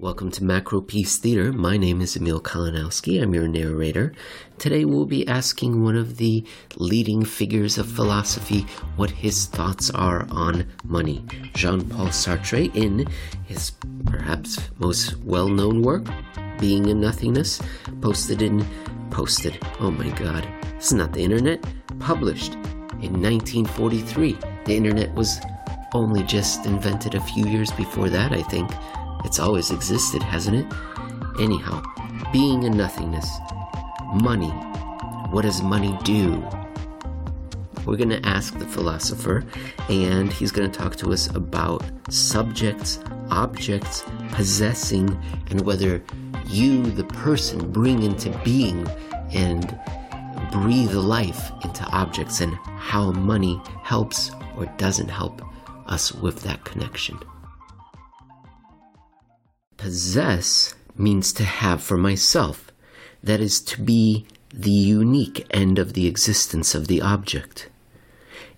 [0.00, 1.52] Welcome to Macropiece Theater.
[1.52, 3.20] My name is Emil Kalinowski.
[3.20, 4.12] I'm your narrator.
[4.56, 6.44] Today we'll be asking one of the
[6.76, 8.64] leading figures of philosophy
[8.94, 11.24] what his thoughts are on money.
[11.54, 13.08] Jean Paul Sartre, in
[13.46, 13.72] his
[14.06, 16.06] perhaps most well known work,
[16.60, 17.60] Being and Nothingness,
[18.00, 18.64] posted in.
[19.10, 19.58] posted.
[19.80, 20.46] Oh my god.
[20.78, 21.60] Is not the internet.
[21.98, 22.54] Published
[23.02, 24.38] in 1943.
[24.64, 25.40] The internet was
[25.92, 28.70] only just invented a few years before that, I think.
[29.24, 30.66] It's always existed, hasn't it?
[31.40, 31.82] Anyhow,
[32.32, 33.28] being a nothingness.
[34.14, 34.50] Money.
[35.30, 36.42] What does money do?
[37.84, 39.44] We're going to ask the philosopher,
[39.88, 42.98] and he's going to talk to us about subjects,
[43.30, 45.08] objects, possessing,
[45.50, 46.02] and whether
[46.46, 48.86] you, the person, bring into being
[49.32, 49.78] and
[50.52, 55.42] breathe life into objects, and how money helps or doesn't help
[55.86, 57.18] us with that connection.
[59.78, 62.72] Possess means to have for myself,
[63.22, 67.68] that is, to be the unique end of the existence of the object.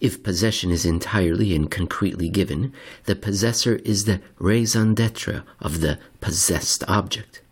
[0.00, 2.72] If possession is entirely and concretely given,
[3.06, 7.42] the possessor is the raison d'etre of the possessed object.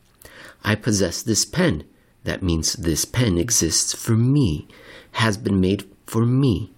[0.62, 1.82] I possess this pen.
[2.22, 4.68] That means this pen exists for me,
[5.12, 6.70] has been made for me.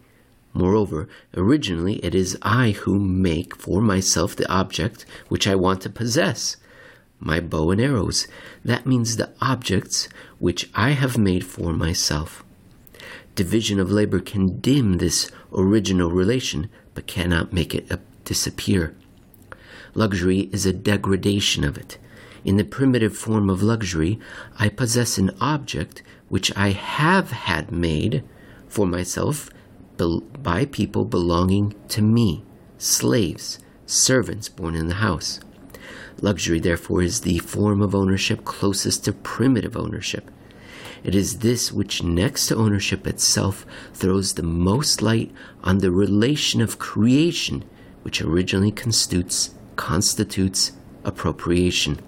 [0.54, 5.90] Moreover, originally it is I who make for myself the object which I want to
[5.90, 6.56] possess
[7.20, 8.26] my bow and arrows.
[8.64, 12.44] That means the objects which I have made for myself.
[13.34, 17.90] Division of labor can dim this original relation, but cannot make it
[18.24, 18.96] disappear.
[19.94, 21.98] Luxury is a degradation of it.
[22.44, 24.18] In the primitive form of luxury,
[24.58, 28.22] I possess an object which I have had made
[28.68, 29.50] for myself
[29.96, 32.44] by people belonging to me,
[32.76, 35.40] slaves, servants born in the house.
[36.20, 40.30] Luxury, therefore, is the form of ownership closest to primitive ownership.
[41.04, 43.64] It is this which, next to ownership itself,
[43.94, 47.64] throws the most light on the relation of creation,
[48.02, 50.72] which originally constitutes, constitutes
[51.04, 52.00] appropriation.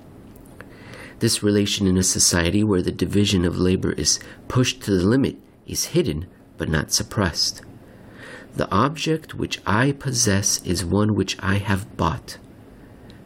[1.20, 4.18] This relation in a society where the division of labor is
[4.48, 7.62] pushed to the limit is hidden but not suppressed.
[8.56, 12.38] The object which I possess is one which I have bought.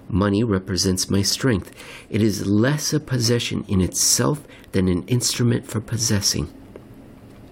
[0.08, 1.72] Money represents my strength.
[2.10, 6.52] It is less a possession in itself than an instrument for possessing.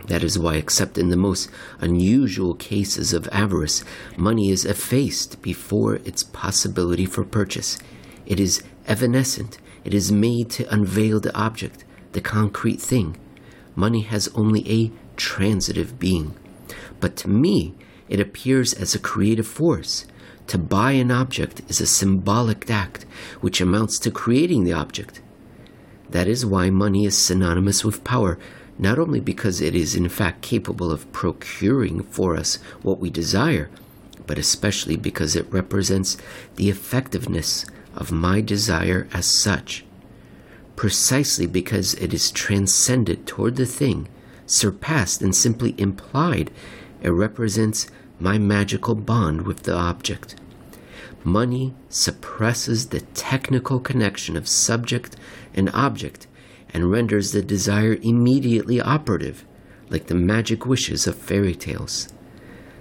[0.07, 1.49] That is why, except in the most
[1.81, 3.85] unusual cases of avarice,
[4.17, 7.79] money is effaced before its possibility for purchase.
[8.27, 9.59] It is evanescent.
[9.85, 13.17] It is made to unveil the object, the concrete thing.
[13.75, 16.35] Money has only a transitive being.
[17.01, 17.75] But to me,
[18.09, 20.07] it appears as a creative force.
[20.49, 23.05] To buy an object is a symbolic act
[23.41, 25.21] which amounts to creating the object.
[26.11, 28.39] That is why money is synonymous with power,
[28.79, 33.71] not only because it is in fact capable of procuring for us what we desire,
[34.27, 36.17] but especially because it represents
[36.57, 37.65] the effectiveness
[37.95, 39.85] of my desire as such.
[40.77, 44.09] Precisely because it is transcended toward the thing,
[44.47, 46.51] surpassed and simply implied,
[47.03, 47.87] it represents
[48.23, 50.37] my magical bond with the object.
[51.25, 55.17] Money suppresses the technical connection of subject
[55.55, 56.29] and object
[56.73, 59.45] and renders the desire immediately operative,
[59.91, 62.09] like the magic wishes of fairy tales.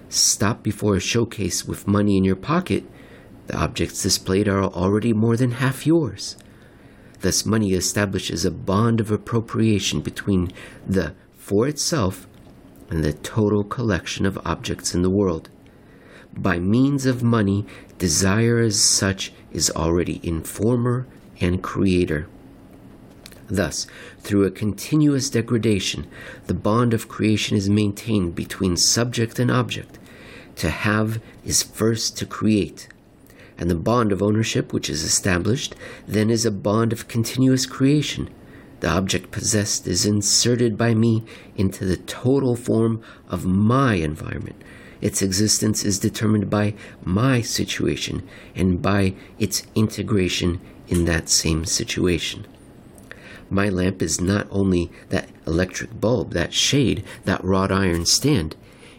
[0.08, 2.84] Stop before a showcase with money in your pocket,
[3.48, 6.36] the objects displayed are already more than half yours.
[7.20, 10.52] Thus, money establishes a bond of appropriation between
[10.86, 12.28] the for itself
[12.92, 15.48] and the total collection of objects in the world.
[16.36, 17.64] By means of money,
[17.96, 21.06] desire as such is already informer
[21.40, 22.26] and creator.
[23.48, 23.86] Thus,
[24.20, 26.06] through a continuous degradation,
[26.48, 29.98] the bond of creation is maintained between subject and object.
[30.56, 32.88] To have is first to create.
[33.56, 35.74] And the bond of ownership, which is established,
[36.06, 38.28] then is a bond of continuous creation
[38.82, 41.22] the object possessed is inserted by me
[41.56, 44.60] into the total form of my environment.
[45.00, 46.74] Its existence is determined by
[47.04, 52.44] my situation and by its integration in that same situation.
[53.48, 58.56] My lamp is not only that electric bulb, that shade, that wrought iron stand.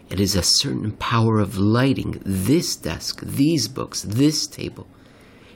[0.08, 4.86] It is a certain power of lighting this desk, these books, this table,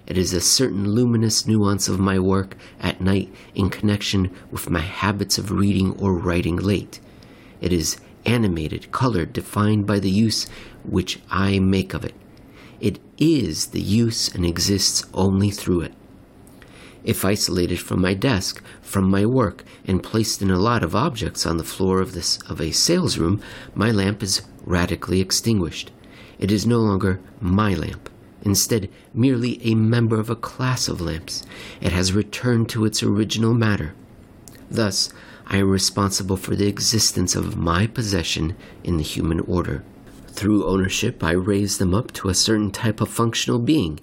[0.08, 4.80] it is a certain luminous nuance of my work at night in connection with my
[4.80, 6.98] habits of reading or writing late.
[7.60, 10.46] It is animated, colored, defined by the use
[10.82, 12.14] which I make of it.
[12.80, 15.92] It is the use and exists only through it.
[17.04, 21.44] If isolated from my desk, from my work, and placed in a lot of objects
[21.44, 23.42] on the floor of, this, of a sales room,
[23.74, 25.90] my lamp is radically extinguished.
[26.38, 28.08] It is no longer my lamp,
[28.42, 31.44] instead, merely a member of a class of lamps.
[31.80, 33.94] It has returned to its original matter.
[34.70, 35.10] Thus,
[35.46, 38.54] I am responsible for the existence of my possession
[38.84, 39.82] in the human order.
[40.28, 43.98] Through ownership, I raise them up to a certain type of functional being,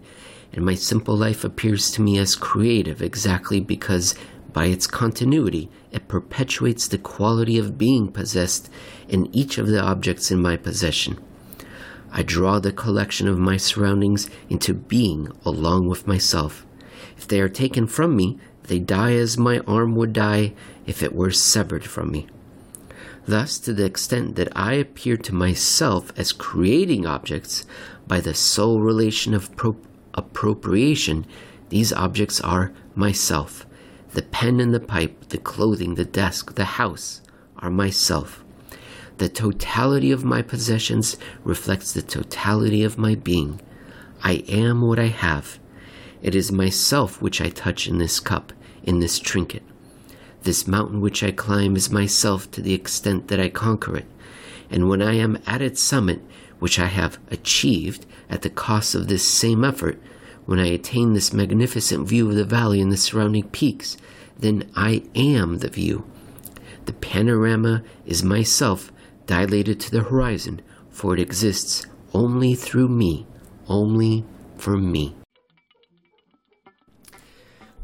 [0.51, 4.15] and my simple life appears to me as creative exactly because,
[4.51, 8.69] by its continuity, it perpetuates the quality of being possessed
[9.07, 11.19] in each of the objects in my possession.
[12.17, 16.65] I draw the collection of my surroundings into being along with myself.
[17.17, 20.53] If they are taken from me, they die as my arm would die
[20.85, 22.27] if it were severed from me.
[23.27, 27.65] Thus, to the extent that I appear to myself as creating objects
[28.07, 29.75] by the sole relation of pro-
[30.13, 31.25] appropriation,
[31.67, 33.65] these objects are myself.
[34.11, 37.21] The pen and the pipe, the clothing, the desk, the house
[37.57, 38.44] are myself.
[39.17, 43.61] The totality of my possessions reflects the totality of my being.
[44.21, 45.57] I am what I have.
[46.21, 48.51] It is myself which I touch in this cup,
[48.83, 49.63] in this trinket.
[50.43, 54.05] This mountain which I climb is myself to the extent that I conquer it.
[54.69, 56.21] And when I am at its summit,
[56.59, 60.01] which I have achieved at the cost of this same effort,
[60.45, 63.95] when I attain this magnificent view of the valley and the surrounding peaks,
[64.37, 66.05] then I am the view.
[66.85, 68.91] The panorama is myself
[69.25, 73.25] dilated to the horizon, for it exists only through me,
[73.67, 74.23] only
[74.57, 75.15] for me.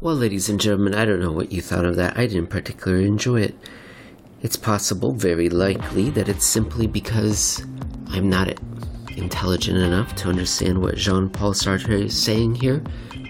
[0.00, 2.18] Well, ladies and gentlemen, I don't know what you thought of that.
[2.18, 3.54] I didn't particularly enjoy it.
[4.40, 7.64] It's possible, very likely, that it's simply because
[8.08, 8.58] I'm not
[9.16, 12.82] intelligent enough to understand what Jean Paul Sartre is saying here.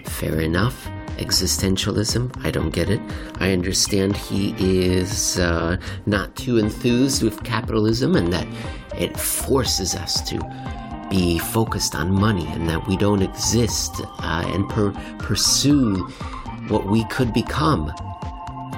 [0.05, 0.87] Fair enough.
[1.17, 2.99] Existentialism, I don't get it.
[3.35, 8.47] I understand he is uh, not too enthused with capitalism and that
[8.97, 10.39] it forces us to
[11.09, 15.97] be focused on money and that we don't exist uh, and per- pursue
[16.69, 17.93] what we could become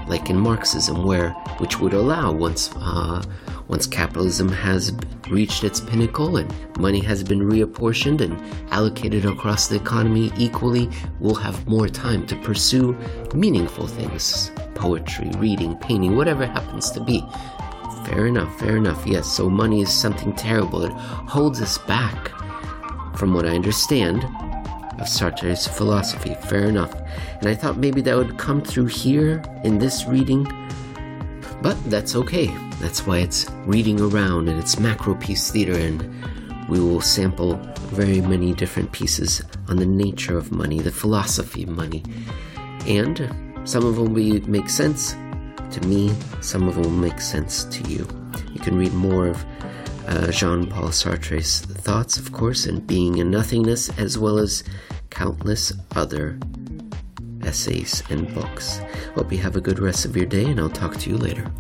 [0.08, 3.24] like in Marxism, where which would allow once uh,
[3.68, 4.94] once capitalism has
[5.30, 8.40] reached its pinnacle and money has been reapportioned and
[8.72, 12.94] allocated across the economy equally, we'll have more time to pursue
[13.34, 17.26] meaningful things poetry, reading, painting, whatever happens to be.
[18.06, 19.26] Fair enough, fair enough, yes.
[19.26, 20.84] So money is something terrible.
[20.84, 22.30] It holds us back,
[23.18, 24.24] from what I understand,
[25.00, 26.36] of Sartre's philosophy.
[26.48, 26.94] Fair enough.
[27.40, 30.44] And I thought maybe that would come through here in this reading,
[31.62, 32.48] but that's okay.
[32.80, 36.08] That's why it's reading around and it's macropiece theater, and
[36.70, 37.56] we will sample
[37.92, 42.04] very many different pieces on the nature of money, the philosophy of money.
[42.88, 43.34] And
[43.64, 45.16] some of them will make sense
[45.72, 48.08] to me, some of them will make sense to you.
[48.54, 49.44] You can read more of
[50.08, 54.64] uh, Jean Paul Sartre's thoughts, of course, and Being and Nothingness, as well as
[55.10, 56.40] countless other
[57.44, 58.82] essays and books.
[59.16, 61.52] Hope you have a good rest of your day, and I'll talk to you later.